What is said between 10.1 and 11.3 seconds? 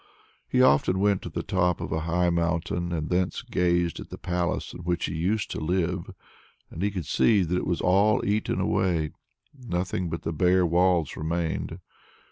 the bare walls